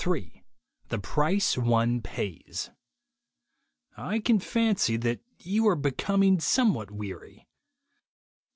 [0.03, 0.19] Ill
[0.89, 2.71] THE PRICE ONE PAYS
[3.95, 7.45] T CAN fancy that you are becoming somewhat ^ weary.